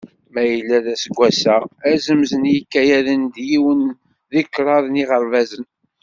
Ma 0.33 0.43
yella 0.51 0.77
d 0.85 0.87
aseggas-a, 0.93 1.57
azemz 1.91 2.31
n 2.41 2.43
yikayaden 2.53 3.23
d 3.33 3.35
yiwen 3.49 3.81
deg 4.31 4.45
kṛaḍ 4.55 4.83
n 4.87 4.99
yiɣerbazen. 4.99 5.65